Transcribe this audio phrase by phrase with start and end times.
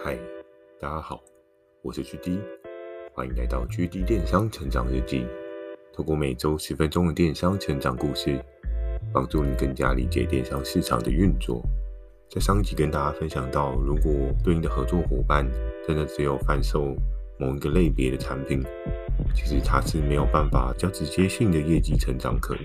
[0.00, 0.16] 嗨，
[0.80, 1.20] 大家好，
[1.82, 2.38] 我是 GD，
[3.12, 5.26] 欢迎来到 GD 电商成长日记。
[5.92, 8.38] 透过每周十分钟的电商成长故事，
[9.12, 11.60] 帮助你更加理解电商市场的运作。
[12.30, 14.12] 在上一集跟大家分享到，如果
[14.44, 15.44] 对应的合作伙伴
[15.84, 16.94] 真的只有贩售
[17.36, 18.62] 某一个类别的产品，
[19.34, 22.64] 其实它是没有办法较直接性的业绩成长可能。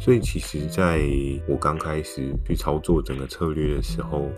[0.00, 1.00] 所以，其实在
[1.46, 4.28] 我刚开始去操作整个策略的时候，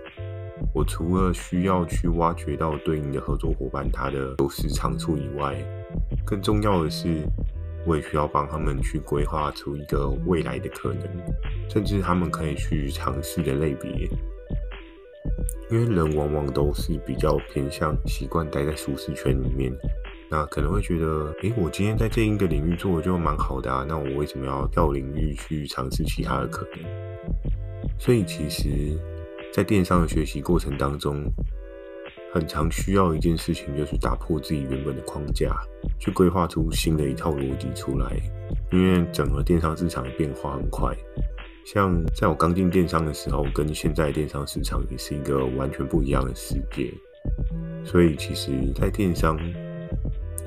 [0.72, 5.54] 我除了需要去挖掘到对应的合作伙伴他的优势长处以外，
[6.24, 7.22] 更重要的是，
[7.86, 11.02] 我也需要帮他们去规划出一个未来的可能，
[11.68, 14.08] 甚至他们可以去尝试的类别。
[15.70, 19.72] 因为人往往都是比较偏向习惯待在舒适圈里面，
[20.30, 26.84] 那可能会觉得，诶，我今天在这一个领域做的就蛮好的啊，那我为什么要跳领域去尝试其他的可能？
[27.98, 28.96] 所以其实。
[29.54, 31.24] 在电商的学习过程当中，
[32.32, 35.56] 很常需要一件事情，就是打破自己原本的框架，
[36.00, 38.20] 去规划出新的一套逻辑出来。
[38.72, 40.92] 因为整个电商市场变化很快，
[41.64, 46.92] 像在我刚进电商的时候，跟现在电商市场也是一个完全不一样的世界。
[47.84, 49.38] 所以，其实，在电商，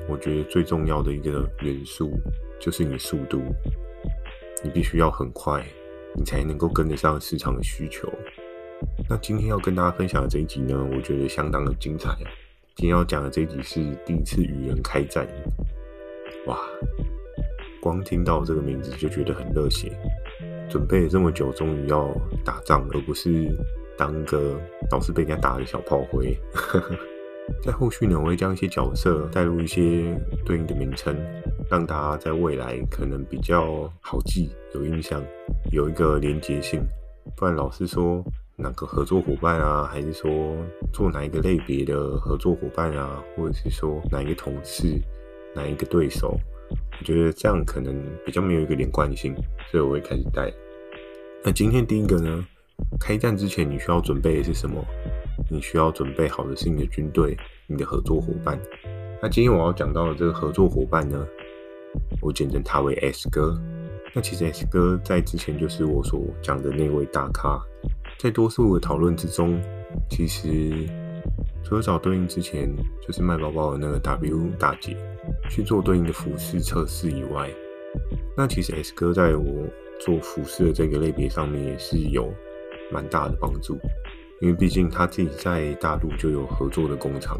[0.06, 2.12] 我觉得最重要的一个元素
[2.60, 3.40] 就是你的速度，
[4.62, 5.64] 你必须要很快，
[6.14, 8.06] 你才能够跟得上市场的需求。
[9.10, 12.14] 那今天要跟大家分享的这一集呢，我觉得相当的精彩。
[12.76, 15.26] 今天要讲的这一集是第一次与人开战，
[16.46, 16.58] 哇！
[17.80, 19.90] 光听到这个名字就觉得很热血，
[20.68, 22.14] 准备了这么久，终于要
[22.44, 23.50] 打仗了，而不是
[23.96, 26.38] 当个老是被人家打的小炮灰。
[27.64, 30.14] 在后续呢，我会将一些角色带入一些
[30.44, 31.16] 对应的名称，
[31.70, 35.24] 让大家在未来可能比较好记、有印象、
[35.72, 36.86] 有一个连结性。
[37.34, 38.22] 不然老是说。
[38.60, 40.28] 哪个合作伙伴啊，还是说
[40.92, 45.00] 做哪一个类别的合作伙伴啊，或者是说哪一个同事、
[45.54, 46.36] 哪一个对手？
[46.68, 47.94] 我觉得这样可能
[48.26, 49.32] 比较没有一个连贯性，
[49.70, 50.52] 所以我会开始带。
[51.44, 52.44] 那今天第一个呢，
[52.98, 54.84] 开战之前你需要准备的是什么？
[55.48, 57.36] 你需要准备好的是你的军队、
[57.68, 58.58] 你的合作伙伴。
[59.22, 61.24] 那今天我要讲到的这个合作伙伴呢，
[62.20, 63.56] 我简称他为 S 哥。
[64.14, 67.62] 那其实 S 哥在之前就是我所讲的那位大咖。
[68.18, 69.60] 在多数的讨论之中，
[70.10, 70.72] 其实
[71.62, 72.68] 除了找对应之前
[73.00, 74.96] 就是卖包包的那个 W 大姐
[75.48, 77.48] 去做对应的服饰测试以外，
[78.36, 79.64] 那其实 S 哥在我
[80.00, 82.28] 做服饰的这个类别上面也是有
[82.90, 83.78] 蛮大的帮助，
[84.40, 87.38] 因为毕竟他自己在大陆就有合作的工厂，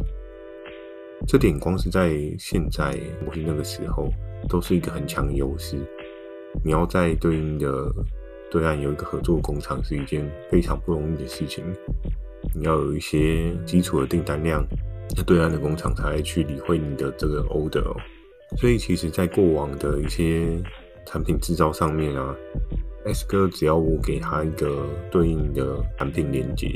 [1.27, 2.97] 这点光是在现在
[3.27, 4.09] 或是那个时候
[4.49, 5.77] 都是一个很强的优势。
[6.65, 7.93] 你要在对应的。
[8.51, 11.63] 对岸有一个合作工厂是一件非常不容易的事情，
[12.55, 14.65] 你要有一些基础的订单量，
[15.15, 17.97] 那对岸的工厂才会去理会你的这个 order 哦。
[18.57, 20.59] 所以其实，在过往的一些
[21.05, 22.35] 产品制造上面啊
[23.05, 26.69] ，S 哥只要我给他一个对应的产品链接，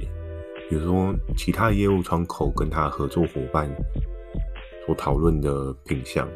[0.69, 3.75] 比如说其他业务窗口跟他合作伙伴
[4.85, 6.29] 所讨论的品项，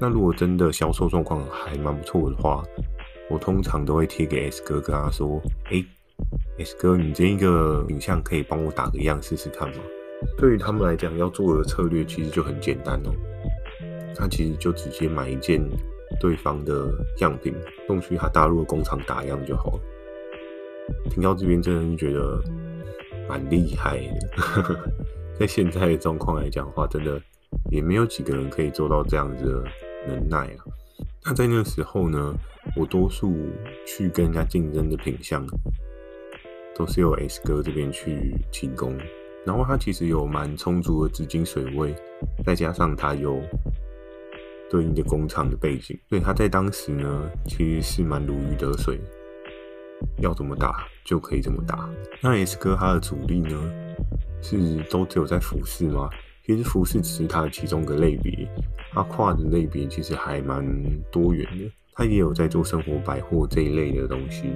[0.00, 2.64] 那如果真的销售状况还蛮不错的话。
[3.32, 5.40] 我通常都会贴给 S 哥，跟他说
[5.72, 5.82] ：“哎
[6.58, 9.76] ，S 哥，你这一个影像可以帮我打个样试试看吗？”
[10.36, 13.10] 对于他们来讲，要做的策略其实就很简单哦。
[14.14, 15.60] 他其实就直接买一件
[16.20, 17.54] 对方的样品，
[17.86, 19.80] 送去他大陆的工厂打样就好了。
[21.08, 22.38] 听到这边，真的是觉得
[23.26, 24.92] 蛮厉害的。
[25.40, 27.20] 在现在的状况来讲的话，真的
[27.70, 29.64] 也没有几个人可以做到这样子的
[30.06, 30.64] 能耐啊。
[31.24, 32.34] 那在那个时候呢，
[32.76, 33.32] 我多数
[33.86, 35.46] 去跟人家竞争的品相，
[36.74, 38.98] 都是由 S 哥这边去提供。
[39.44, 41.94] 然后他其实有蛮充足的资金水位，
[42.44, 43.40] 再加上他有
[44.68, 49.00] 对应的工厂的背景，所以他在当时呢，其实是蛮如鱼得水，
[50.18, 51.88] 要怎么打就可以怎么打。
[52.20, 53.72] 那 S 哥他的主力呢，
[54.40, 54.56] 是
[54.90, 56.08] 都只有在服饰吗？
[56.44, 58.48] 其实服饰只是它的其中一个类别，
[58.92, 60.64] 它跨的类别其实还蛮
[61.10, 61.70] 多元的。
[61.94, 64.54] 它也有在做生活百货这一类的东西。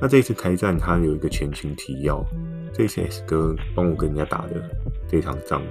[0.00, 2.22] 那这次开战，它有一个前情提要。
[2.74, 4.62] 这次 S 哥帮我跟人家打的
[5.08, 5.62] 这场仗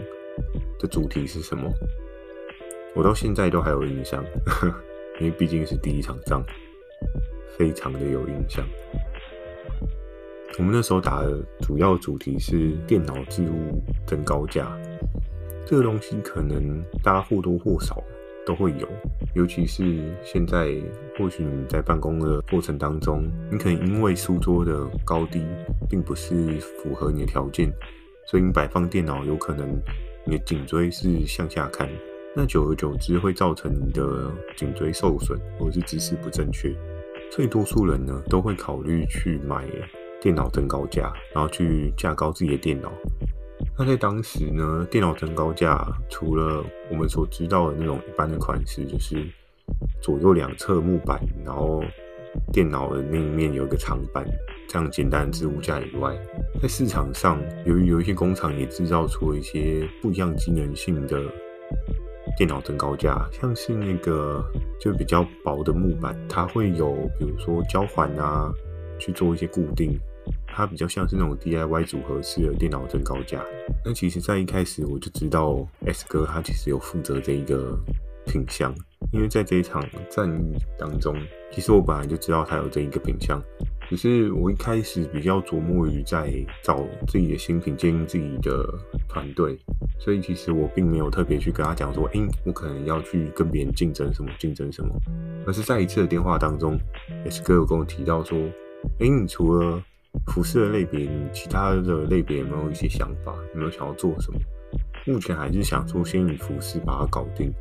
[0.79, 1.71] 的主题是什么？
[2.95, 4.25] 我到现在都还有印象，
[5.19, 6.43] 因为毕竟是第一场仗，
[7.55, 8.65] 非常的有印象。
[10.57, 14.75] 我们那时候打的主要主题是电脑置物增高价。
[15.65, 18.01] 这个东西可能大家或多或少
[18.45, 18.87] 都会有，
[19.33, 20.71] 尤其是现在，
[21.17, 25.43] 或许你在办公的过程当中，你可能因为书桌的高低
[25.89, 27.73] 并不是符合你的条件，
[28.27, 29.67] 所以你摆放电脑有可能
[30.23, 31.89] 你的颈椎是向下看，
[32.35, 36.71] 那久而久之会造成你的颈椎受损或者是姿势不正确，
[37.31, 39.67] 所以多数人呢都会考虑去买
[40.21, 42.91] 电脑增高架，然后去架高自己的电脑。
[43.77, 49.25] 那在当时呢，电脑增高架除了我们所知道的那种一般的款式，就是
[50.01, 51.83] 左右两侧木板，然后
[52.51, 54.25] 电脑的那一面有一个长板，
[54.67, 56.15] 这样简单的置物架以外，
[56.61, 61.21] 在市场上，由于有一些工厂也制造出一些不一样机能性的
[62.37, 64.43] 电脑增高架，像是那个
[64.79, 68.53] 就比较薄的木板，它会有比如说胶环啊，
[68.99, 69.97] 去做一些固定，
[70.55, 73.43] 它比较像是那种 DIY 组合式的电脑增高架。
[73.83, 77.77] 那其实，在一开始我就知道 S 哥他其实有负责这一个
[78.25, 78.73] 品相。
[79.11, 81.15] 因为在这一场战役当中，
[81.51, 83.39] 其实我本来就知道他有这一个品相，
[83.87, 88.67] 只是我一开始比较琢磨于在找自己的新品，建立自己的
[89.07, 89.57] 团队，
[89.99, 94.91] 所以其实我并没有特别去跟他讲说，诶，我可能要去跟别人竞争什么，竞争什么，
[95.45, 96.75] 而是在一次的电话当中
[97.25, 98.37] ，S 哥有跟我提到说，
[98.99, 99.81] 诶，你除了
[100.27, 103.33] 服饰的类别，你其他的类别有没有一些想法？
[103.53, 104.39] 有没有想要做什么？
[105.07, 107.51] 目前还是想说先以服饰把它搞定。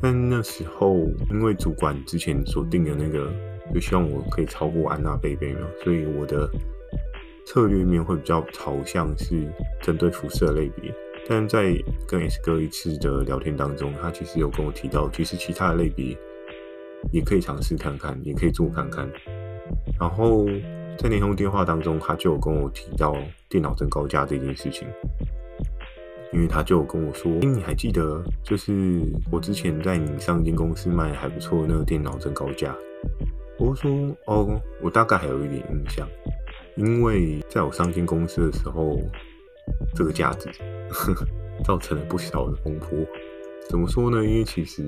[0.00, 0.96] 但那时候，
[1.30, 3.32] 因为主管之前所定的那个，
[3.72, 6.48] 就希望我可以超过安娜贝贝嘛，所以我的
[7.46, 9.46] 策略面会比较朝向是
[9.82, 10.92] 针对服饰的类别。
[11.28, 11.74] 但在
[12.06, 16.16] 跟 S 哥一次的聊天当中，他其实有跟我提到，其实其他的类别
[17.12, 19.08] 也可以尝试看看，也可以做看看。
[20.00, 20.46] 然后
[20.98, 23.16] 在那通电话当中，他就跟我提到
[23.48, 24.86] 电脑增高架这件事情。
[26.30, 29.00] 因为他就跟我说：“诶，你还记得，就是
[29.32, 32.76] 我之前在你上一间公司卖还不错那个电脑增高架？”
[33.58, 33.90] 我说
[34.26, 36.06] ：“哦，我大概还有一点印象，
[36.76, 38.98] 因为在我上间公司的时候，
[39.94, 40.50] 这个架子
[40.90, 41.26] 呵呵
[41.64, 42.90] 造成了不小的风波。
[43.70, 44.22] 怎么说呢？
[44.22, 44.82] 因为其实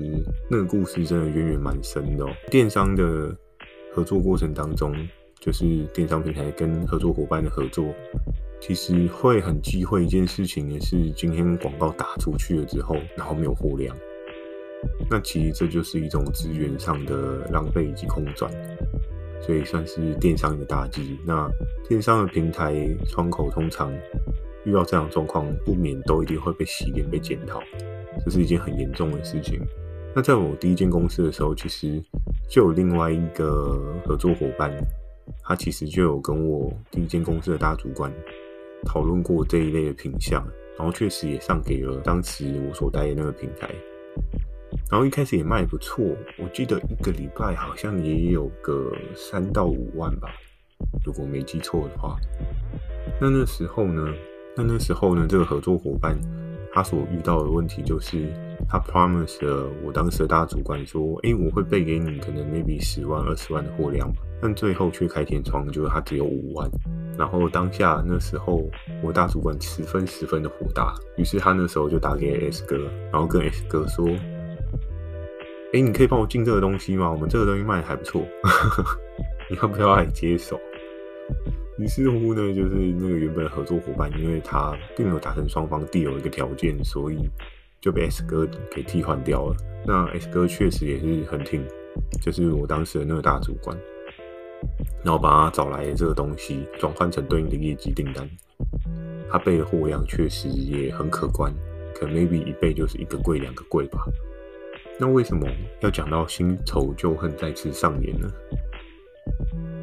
[0.47, 2.29] 那个故事真的渊源蛮深的哦。
[2.51, 3.35] 电商的
[3.91, 4.95] 合作过程当中，
[5.41, 7.85] 就是电商平台跟合作伙伴的合作。”
[8.61, 13.97] 其实会很忌讳一件事情也是，今天广告打出去了之后，然后没有货量，
[15.09, 18.51] 那其实这就是一种资源上的浪费以及空转，
[19.41, 21.17] 所以算是电商的打击。
[21.25, 21.49] 那
[21.89, 23.91] 电商的平台窗口通常
[24.63, 27.59] 遇到这样状况，不免都一定会被洗脸、被检讨，
[28.23, 29.59] 这是一件很严重的事情。
[30.15, 31.99] 那在我第一间公司的时候，其实
[32.47, 34.71] 就有另外一个合作伙伴，
[35.43, 38.11] 他其实就有跟我第一间公司的大主管。
[38.83, 40.43] 讨论过这一类的品相，
[40.75, 43.69] 然后确实也上给了当时我所待的那个平台，
[44.89, 46.03] 然后一开始也卖不错，
[46.39, 50.29] 我记得一个礼拜好像也有个三到五万吧，
[51.05, 52.17] 如果没记错的话。
[53.19, 54.11] 那那时候呢，
[54.57, 56.19] 那那时候呢，这个合作伙伴
[56.73, 58.33] 他所遇到的问题就是，
[58.69, 64.11] 他 promise 了我当时的大主管说，诶，我会备给你可能 maybe 十万、二十万的货量，
[64.41, 66.69] 但最后却开天窗，就是他只有五万。
[67.17, 68.63] 然后当下那时候，
[69.03, 72.77] 我大主管十分十分的火大，于是他那时候就打给 S 哥，
[73.11, 74.07] 然后跟 S 哥说
[75.73, 77.11] ：“哎，你可以帮我进这个东西吗？
[77.11, 78.25] 我们这个东西卖的还不错，
[79.49, 80.59] 你要不要来接手？”
[81.77, 87.17] 于是乎呢，就是那个原本的合作伙伴，因为他并没有达成双方地有一个条件，所以
[87.81, 89.55] 就被 S 哥给替换掉了。
[89.85, 91.65] 那 S 哥确实也是很挺，
[92.21, 93.77] 就是我当时的那个大主管。
[95.03, 98.29] 然后把他找来的这个东西转换成对应的业绩订单，
[99.27, 101.51] 他备的货量确实也很可观，
[101.95, 104.05] 可 maybe 一备就是一个柜两个柜吧。
[104.99, 105.47] 那为什么
[105.79, 108.27] 要讲到新仇旧恨再次上演呢？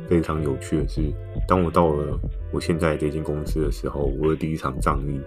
[0.09, 1.13] 非常有趣的是，
[1.49, 2.17] 当我到了
[2.53, 5.21] 我现在这间公司的时候，我的第一场仗义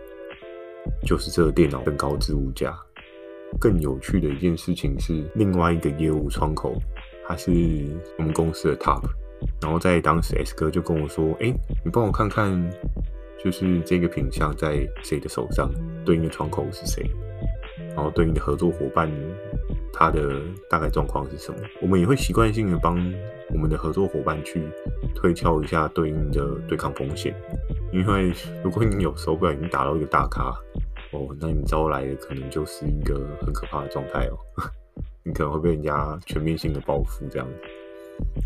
[1.06, 2.78] 就是这个电脑更高置物架。
[3.60, 6.74] 更有趣的一件事情是，另外一个业务窗口，
[7.28, 7.52] 它是
[8.18, 9.02] 我们公司的 top。
[9.62, 12.72] 然后在当时，S 哥就跟我说：“哎，你帮我看看，
[13.44, 15.70] 就是这个品项在谁的手上，
[16.06, 17.10] 对应的窗口是谁，
[17.94, 19.12] 然后对应的合作伙伴，
[19.94, 21.58] 他的大概状况是什么？
[21.82, 22.96] 我们也会习惯性的帮
[23.54, 24.64] 我们的合作伙伴去
[25.16, 27.36] 推敲一下对应的对抗风险，
[27.92, 28.32] 因为
[28.64, 30.56] 如果你有时候不小心打到一个大咖，
[31.12, 34.38] 哦，那你招来的可能就是一个很可怕的状态哦，
[35.24, 37.54] 你可能会被人家全面性的报复这样子。”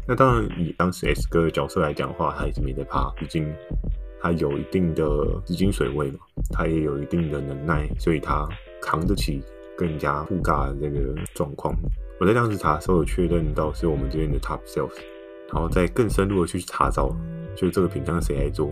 [0.08, 3.54] 那当然，以当时 S 哥的角色来讲的话，他也是没得怕，毕竟
[4.22, 5.04] 他有一定的
[5.46, 6.20] 资金水位嘛，
[6.52, 8.48] 他也有一定的能耐，所以他
[8.82, 9.44] 扛得起
[9.78, 11.76] 更加复杂的这个状况。
[12.20, 14.96] 我在当时查的时候，有确认到是我们这边的 Top Sales，
[15.52, 17.16] 然后再更深入的去查找，
[17.56, 18.72] 就这个品项谁来做，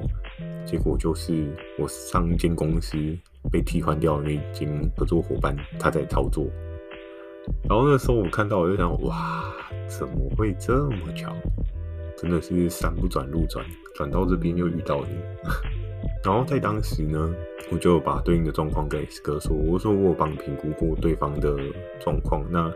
[0.65, 1.45] 结果就是
[1.77, 2.98] 我上一间公司
[3.51, 6.45] 被替换掉的那间合作伙伴他在操作。
[7.67, 9.43] 然后那时候我看到我就想，哇，
[9.88, 11.36] 怎么会这么巧？
[12.15, 15.82] 真的是山不转路转，转到这边又遇到你。
[16.23, 17.33] 然后在当时呢，
[17.69, 21.57] 我就把对应的状况跟 S 哥说，我说我帮你评估过对方的
[21.99, 22.45] 状况。
[22.49, 22.71] 那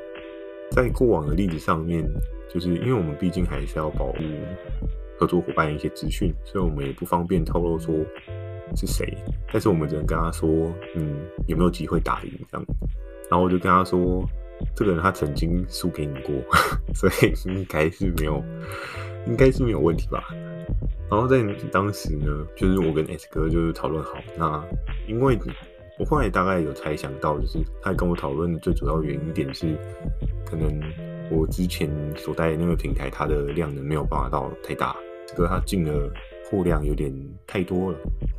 [0.71, 2.03] 在过往的例子上面，
[2.53, 4.17] 就是因为我们毕竟还是要保护
[5.17, 7.95] 合作伙伴一些资讯，所以我们也不方便透露说
[8.75, 9.17] 是谁。
[9.51, 10.49] 但是我们只能跟他说，
[10.95, 11.15] 嗯，
[11.47, 12.67] 有没有机会打赢这样。
[13.29, 14.25] 然后我就跟他说，
[14.75, 16.35] 这个人他曾经输给你过，
[16.93, 18.43] 所以应该是没有，
[19.25, 20.23] 应该是没有问题吧。
[21.09, 24.63] 然后在当时呢，就是我跟 S 哥就是讨论好，那
[25.07, 25.39] 因为
[25.97, 29.75] 我后来大概有猜想到，就是他跟我讨论的最主要原因点是，
[30.45, 30.79] 可能
[31.31, 34.95] 我之前所带的那个平台，它的量能没有办法到太大，
[35.27, 36.11] 这个他进的
[36.51, 37.11] 货量有点
[37.47, 37.97] 太多了，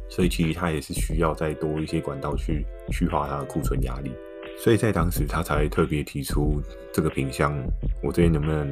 [0.09, 4.13] 所以其实他也是需要再多一些管道去去化它的库存压力，
[4.59, 6.61] 所以在当时他才特别提出
[6.93, 7.57] 这个品相，
[8.03, 8.69] 我这边能不能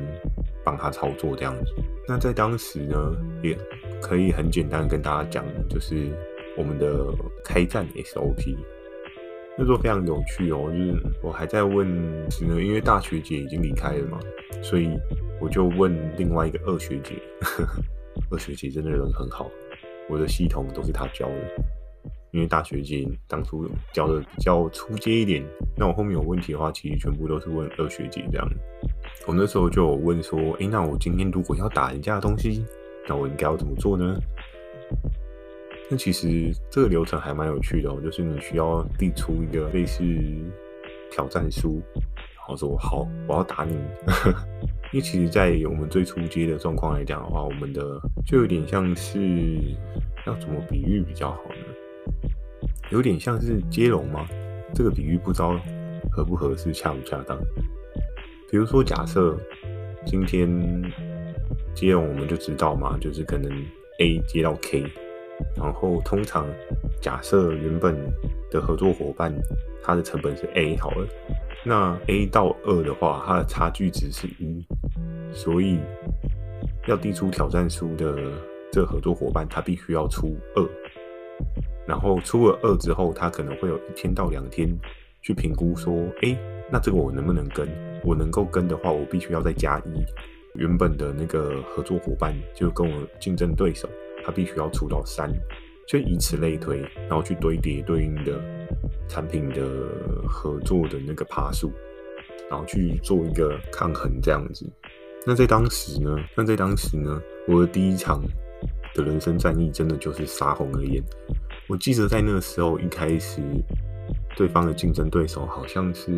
[0.65, 1.73] 帮他操作这样子？
[2.07, 2.97] 那在当时呢，
[3.43, 3.57] 也。
[4.03, 6.11] 可以很简单跟大家讲，就是
[6.55, 7.07] 我们的
[7.43, 8.55] 开战 SOP，
[9.57, 10.71] 那时候非常有趣哦。
[10.71, 11.89] 就是我还在问
[12.31, 14.21] 时呢，因为大学姐已经离开了嘛，
[14.63, 14.91] 所以
[15.41, 17.83] 我就问另外一个二学姐，呵呵，
[18.31, 19.51] 二学姐真的人很好，
[20.11, 21.65] 我的系统都是她教的，
[22.33, 25.45] 因为大学姐当初教的比较初阶一点，
[25.77, 28.49] 那我后面有问题的话，其实全部都是问二学姐这样。
[29.27, 32.65] 我那时候就有问说，诶，那我今天如果要打人家的东西，
[33.09, 34.19] 那我应该要怎么做呢？
[35.89, 40.03] 那其实这个流程还蛮有趣的哦，就是你需要递出一个类似
[41.11, 43.75] 挑战书，然后说好，我要打你。
[44.93, 49.19] 因为其实，在我们最初阶的状况来讲的话，我们的就有点像是
[50.27, 51.86] 要怎么比喻比较好呢？
[52.91, 54.27] 有点像是接龙吗？
[54.75, 55.59] 这个比喻不知道
[56.11, 57.39] 合不合适，恰不恰当？
[58.51, 59.37] 比如说，假设
[60.05, 60.49] 今天。
[61.75, 63.53] 接龙我们就知道嘛，就是可能
[63.99, 64.83] A 接到 K，
[65.59, 66.47] 然后通常
[67.03, 67.95] 假设原本
[68.51, 69.31] 的合作伙伴
[69.83, 71.07] 他的成本是 A 好了，
[71.63, 74.67] 那 A 到二的话，它的差距值是一，
[75.35, 75.79] 所以
[76.87, 78.17] 要递出挑战书的
[78.73, 80.63] 这合作伙伴他必须要出二，
[81.87, 84.69] 然后出了二之后，他可能会有一天到两天
[85.23, 86.37] 去评估说，哎，
[86.71, 87.69] 那这个我能不能跟？
[88.05, 90.05] 我能够跟的话，我必须要再加一。
[90.55, 93.89] 原本的那个合作伙伴就跟我竞争对手，
[94.25, 95.31] 他必须要出到三，
[95.87, 98.41] 就以此类推，然后去堆叠对应的
[99.09, 99.63] 产品的
[100.29, 101.71] 合作的那个趴数，
[102.49, 104.65] 然后去做一个抗衡这样子。
[105.27, 106.17] 那在当时呢？
[106.37, 107.21] 那在当时呢？
[107.49, 108.23] 我的第一场
[108.95, 111.03] 的人生战役真的就是杀红了眼。
[111.69, 113.41] 我记得在那个时候一开始，
[114.37, 116.13] 对方的竞争对手好像是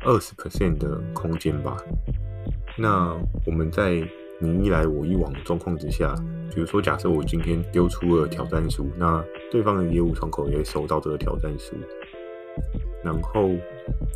[0.00, 1.76] 二十 percent 的空间吧。
[2.78, 4.06] 那我们在
[4.38, 6.14] 你一来我一往的状况之下，
[6.54, 11.74] 比如说，假设我今天丢出了挑战书，那对方的业务窗口也收到这个挑战书，
[13.04, 13.50] 然后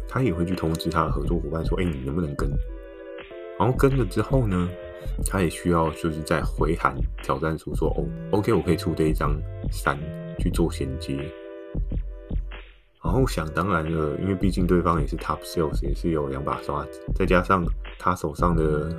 [0.08, 2.49] 他也会去通知他的合作伙伴说：“哎，你能不能跟？”
[3.58, 4.68] 然后跟了之后呢，
[5.26, 9.37] 他也需要就是在回函挑战书说：“哦，OK，我可以出这一张
[9.70, 9.99] 三
[10.38, 11.16] 去做衔接。”
[13.04, 17.62] 然后想当然了，因为毕竟对方也是 top sales，也是有两把刷子，再加上
[17.99, 18.90] 他手上的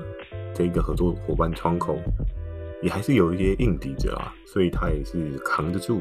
[0.53, 1.97] 这一个合作伙伴窗口
[2.83, 5.99] 也还是有一些硬底子啊，所以他也是扛得住。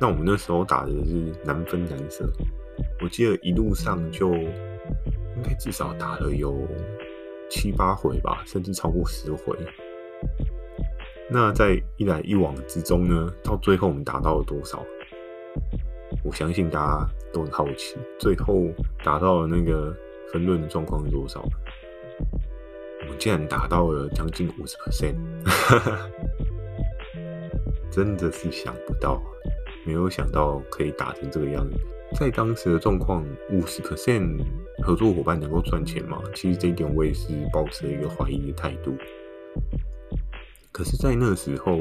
[0.00, 2.26] 那我们那时候打的是难分难舍，
[3.02, 6.56] 我记得一路上就应该至少打了有
[7.52, 9.54] 七八回吧，甚至超过十回。
[11.30, 14.82] 那在一来一往之中呢，到最后我们达到了多少？
[16.24, 18.68] 我相信大家都很好奇，最后
[19.04, 19.94] 达到了那个
[20.32, 21.42] 分论的状况是多少？
[23.02, 25.14] 我们竟然达到了将近五十 percent，
[27.92, 29.20] 真的是想不到，
[29.84, 31.76] 没有想到可以打成这个样子。
[32.18, 34.38] 在当时的状况，五十 percent
[34.82, 36.20] 合作伙伴能够赚钱吗？
[36.34, 38.94] 其实这一点我也是抱持了一个怀疑的态度。
[40.70, 41.78] 可是，在那个时候。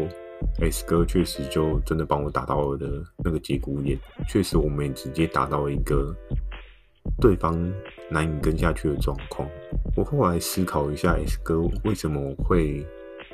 [0.60, 2.88] S 哥确实就真的帮我打到了的
[3.24, 3.96] 那个节骨眼，
[4.28, 6.12] 确实我们也直接达到了一个
[7.20, 7.56] 对方
[8.10, 9.48] 难以跟下去的状况。
[9.96, 12.84] 我后来思考一下，S 哥为什么会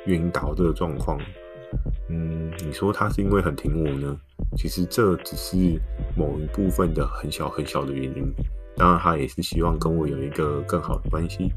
[0.04, 1.18] 愿意打到这个状况？
[2.10, 4.20] 嗯，你说他是因为很挺我呢？
[4.54, 5.80] 其实这只是
[6.14, 8.34] 某一部分的很小很小的原因。
[8.78, 11.52] 当然，他也是希望跟我有一个更好的关系。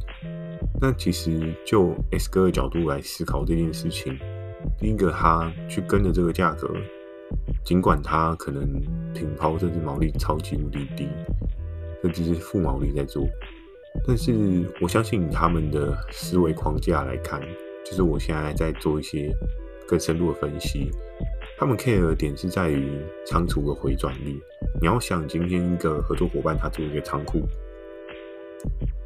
[0.82, 4.18] 那其实就 S 哥的角度来思考这件事情。
[4.80, 6.68] 第一个，他去跟的这个价格，
[7.64, 8.68] 尽管他可能
[9.14, 11.08] 平抛甚至毛利超级无敌低，
[12.02, 13.28] 甚至是负毛利在做，
[14.08, 17.40] 但是我相信他们的思维框架来看，
[17.86, 19.32] 就是我现在在做一些
[19.88, 20.90] 更深入的分析，
[21.58, 24.40] 他们 care 的点是在于仓储的回转率。
[24.80, 27.42] 你要想，今天一个合作伙伴他做一个仓库，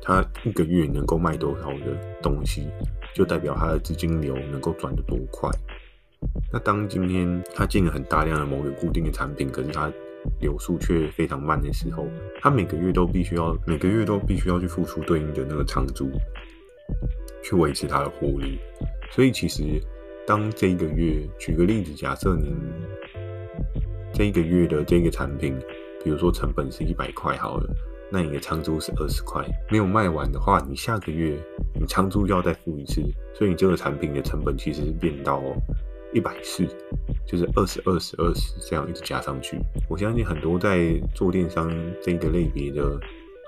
[0.02, 2.68] 他一个月能够卖多少的东西，
[3.14, 5.50] 就代表他的资金流能够转得多快。
[6.52, 9.92] 那当今天他进了很大量的某个固定的产品，可是他
[10.40, 12.08] 流速却非常慢的时候，
[12.42, 16.10] 他每个月都必须要每个月都必须要去付出对应的那个仓租，
[17.44, 18.60] 去维持他的获利。
[19.12, 19.64] 所以其实
[20.26, 22.56] 当这一个月，举个例子，假设你
[24.16, 25.60] 这一个月的这个产品，
[26.02, 27.70] 比如说成本是一百块好了，
[28.10, 31.38] 那你的仓租是二十块，没有卖完的话，你下个月
[31.78, 33.02] 你仓租要再付一次，
[33.34, 35.44] 所以你这个产品的成本其实是变到
[36.14, 36.66] 一百四，
[37.28, 39.60] 就是二十二十二十这样一直加上去。
[39.90, 41.70] 我相信很多在做电商
[42.02, 42.98] 这个类别的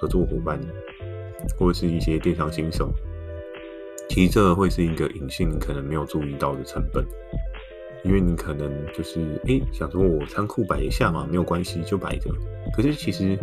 [0.02, 0.60] 合作伙伴，
[1.58, 2.92] 或者是一些电商新手，
[4.10, 7.06] 其实这会是一个隐性可能没有注意到的成本，
[8.04, 12.32] 因为你可能就是哎、想说我仓库摆一下嘛，没有关系就摆着。
[12.76, 13.38] 可是其实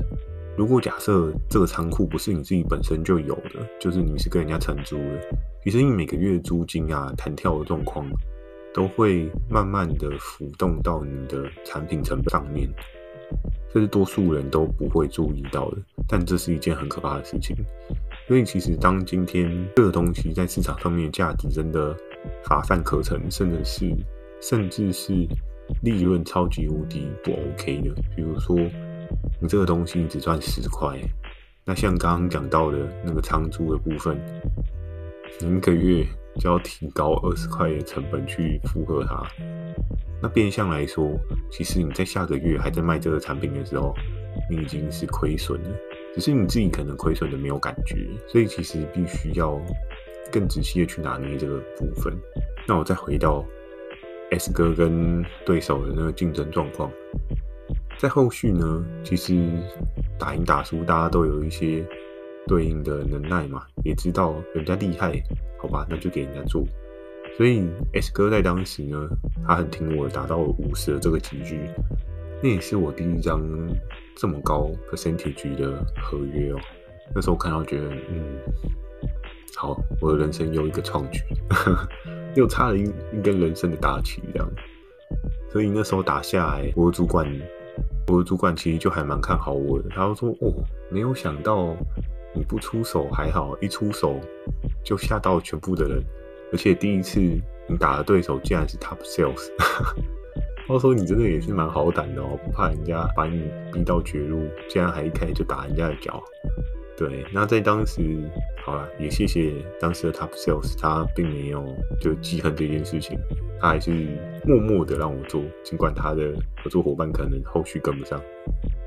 [0.57, 5.21] 如果假设这个仓库不是你自己本身就有的，就是你是跟人家承租的，
[5.63, 8.07] 其实你每个月租金啊弹跳的状况。
[8.75, 12.69] 都会慢慢的浮动到你的产品成本上面，
[13.73, 15.77] 这是多数人都不会注意到的，
[16.09, 17.57] 但这是一件很可怕的事情。
[18.27, 21.97] 所以其实当今天这个东西在市场上面的价值真的
[22.43, 23.95] 乏善可陈，甚至是
[24.49, 25.13] 甚至是
[25.83, 28.55] 利润超级无敌不 OK 的，比如说
[29.41, 30.99] 你这个东西只赚十块，
[31.65, 34.21] 那像刚刚讲到的那个仓租的部分，
[35.41, 36.07] 你一个月。
[36.41, 39.23] 就要提高二十块的成本去符合它，
[40.21, 41.17] 那变相来说，
[41.49, 43.95] 其实你在下个月还在卖这个产品的时候，
[44.51, 45.71] 你已经是亏损了，
[46.13, 47.95] 只是你自己可能亏损的没有感觉，
[48.27, 49.57] 所以其实必须要
[50.33, 52.13] 更仔细的去拿捏这个部分。
[52.67, 53.45] 那我再回到
[54.37, 56.91] S 哥跟对手的那个竞争状况，
[57.99, 59.49] 在后续呢，其实
[60.19, 61.85] 打赢打输，大家都有一些。
[62.47, 65.19] 对应的能耐嘛，也知道人家厉害，
[65.59, 66.63] 好吧，那就给人家做。
[67.39, 69.09] 所以 S 哥在当时呢，
[69.47, 71.59] 他很听我达到五十的这个级距，
[72.43, 73.41] 那也是我第一张
[74.15, 76.61] 这么高 percentage 的合约哦。
[77.15, 78.39] 那时候看到觉得，嗯，
[79.57, 81.21] 好，我的人生又一个创举，
[82.35, 84.49] 又差了一一根人生的大旗这样。
[85.51, 87.27] 所以那时候打下来，我的主管，
[88.09, 90.53] 我的主管其实就还蛮看好我的，他说，哦，
[90.91, 91.77] 没有想到。
[92.37, 94.19] 你不出手还好，一出手
[94.83, 96.03] 就吓到全部的人，
[96.51, 99.53] 而且第一次你打的对手竟然是 Top Sales，
[100.67, 106.21] 他说你真的也是蛮好胆的哦，不怕人家把你逼到绝路，竟然还一开始就打人家的脚。
[106.97, 108.01] 对，那在当时，
[108.65, 111.65] 好了，也谢谢当时的 Top Sales，他并没有
[112.01, 113.19] 就记恨这件事情，
[113.61, 113.91] 他还是
[114.45, 118.21] 默默的让我做，尽管他的合作伙伴可能后续跟不上，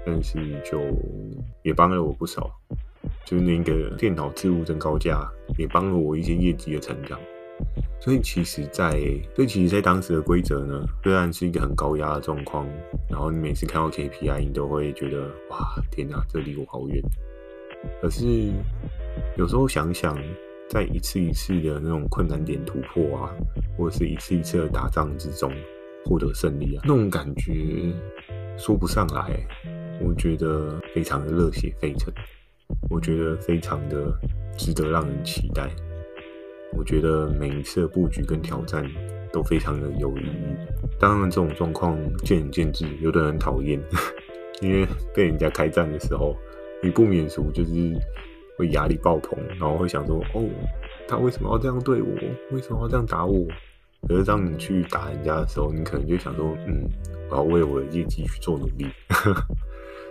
[0.05, 0.79] 但是就
[1.63, 2.49] 也帮了我不少。
[3.25, 7.19] 就是那个电脑置物增高架，也帮了我一些业绩的成长。
[7.99, 8.99] 所以其实在，在
[9.35, 12.67] 所以其实，在当时的规则呢，虽然是一个很高压的状况，
[13.09, 15.57] 然后你每次看到 KPI，你都会觉得哇，
[15.91, 17.01] 天哪，这离我好远。
[18.01, 18.25] 可是
[19.37, 20.17] 有时候想想，
[20.69, 23.31] 在一次一次的那种困难点突破啊，
[23.77, 25.51] 或者是一次一次的打仗之中
[26.05, 27.93] 获得胜利啊，那种感觉
[28.57, 29.39] 说不上来，
[30.01, 32.13] 我觉得非常的热血沸腾。
[32.89, 34.11] 我觉得非常的
[34.57, 35.69] 值得让人期待。
[36.73, 38.85] 我觉得每一次的布局跟挑战
[39.31, 40.55] 都非常的有意义。
[40.99, 43.81] 当然，这种状况见仁见智，有的人讨厌，
[44.61, 46.35] 因为被人家开战的时候，
[46.83, 47.71] 你不免俗就是
[48.57, 50.47] 会压力爆棚，然后会想说：“哦，
[51.07, 52.09] 他为什么要这样对我？
[52.51, 53.45] 为什么要这样打我？”
[54.07, 56.87] 可是当你去打人家的时候，你可能就想说：“嗯，
[57.31, 58.85] 我要为我的业绩去做努力。”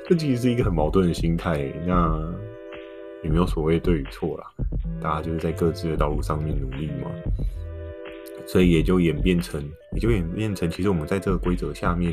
[0.09, 1.73] 这其实是一个很矛盾的心态。
[1.87, 2.35] 那
[3.23, 4.45] 也没有所谓对与错啦，
[5.01, 7.11] 大家就是在各自的道路上面努力嘛。
[8.45, 9.61] 所以也就演变成，
[9.93, 12.13] 也就演变成，其实我们在这个规则下面，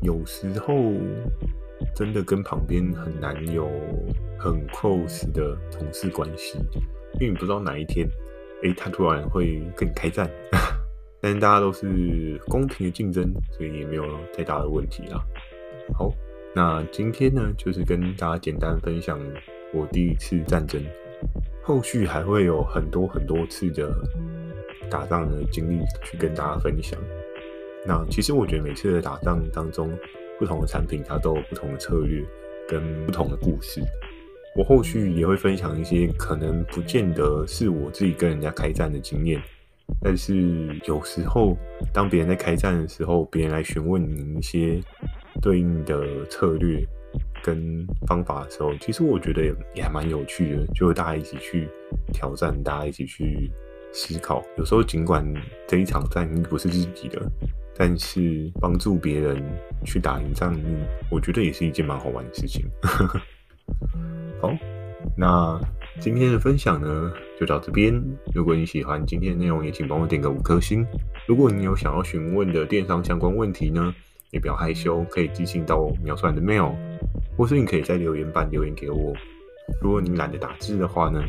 [0.00, 0.74] 有时候
[1.94, 3.68] 真的跟旁边很难有
[4.38, 6.58] 很 close 的同事关系，
[7.20, 8.08] 因为你不知道哪一天，
[8.62, 10.30] 诶，他突然会跟你开战。
[11.20, 14.04] 但是大家都是公平的竞争，所以也没有
[14.36, 15.20] 太大的问题啦。
[15.94, 16.12] 好。
[16.58, 19.20] 那今天呢，就是跟大家简单分享
[19.74, 20.82] 我第一次战争，
[21.62, 23.94] 后续还会有很多很多次的
[24.88, 26.98] 打仗的经历去跟大家分享。
[27.86, 29.92] 那其实我觉得每次的打仗当中，
[30.38, 32.24] 不同的产品它都有不同的策略
[32.68, 33.80] 跟不同的故事。
[34.54, 39.38] 我后续也会分享一些可能不见得是我自己跟人家开战的经验，
[40.00, 40.34] 但是
[40.86, 41.54] 有时候
[41.92, 44.80] 当别人在开战的时候，别人来询问你一些
[45.42, 46.82] 对应的策略
[47.42, 51.68] 跟方法的时候，其实我觉得也也还蛮有趣的，就大家一起去
[52.14, 53.50] 挑战，大家一起去
[53.92, 54.42] 思考。
[54.56, 55.22] 有时候尽管
[55.66, 57.20] 这一场战役不是自己的，
[57.78, 59.42] 但是帮助别人
[59.84, 60.62] 去打赢仗役，
[61.10, 62.64] 我觉得也是一件蛮好玩的事情。
[64.40, 64.50] 好，
[65.16, 65.60] 那
[66.00, 67.92] 今天的分享呢，就到这边。
[68.34, 70.86] 如果你喜欢今天的内容，也请帮我点个五颗星。
[71.26, 73.94] 如果你有想要询问的电商相关问题呢，
[74.30, 76.74] 也不要害羞，可以寄信到描述栏的 mail，
[77.36, 79.14] 或是你可以在留言板留言给我。
[79.82, 81.22] 如果你懒得打字的话呢，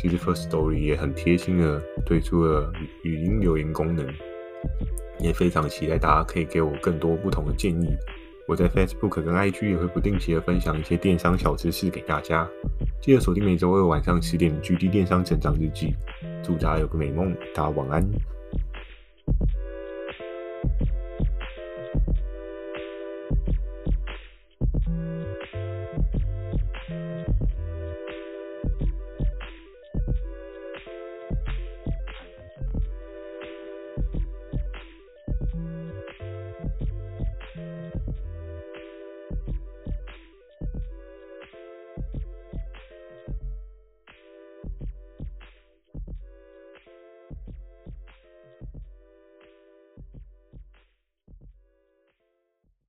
[0.00, 2.72] 其实 First Story 也很贴心的推出了
[3.04, 4.06] 语音留言功能，
[5.18, 7.96] 也非常期待大家可以给我更多不同的建议。
[8.48, 12.48] 我在 Facebook 跟 IG 也会不定期的分享一些电商小知识给大家，
[13.00, 15.94] 记得锁定每周二晚上十点的《GD 电商成长日记》。
[16.42, 18.04] 祝大家有个美梦，大家晚安。